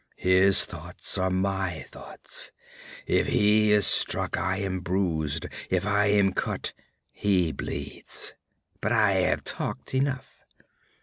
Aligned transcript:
His 0.17 0.65
thoughts 0.65 1.15
are 1.19 1.29
my 1.29 1.83
thoughts; 1.89 2.51
if 3.05 3.27
he 3.27 3.71
is 3.71 3.85
struck, 3.85 4.35
I 4.35 4.57
am 4.57 4.79
bruised. 4.79 5.45
If 5.69 5.85
I 5.85 6.07
am 6.07 6.33
cut, 6.33 6.73
he 7.11 7.51
bleeds. 7.51 8.33
But 8.81 8.93
I 8.93 9.11
have 9.11 9.43
talked 9.43 9.93
enough. 9.93 10.41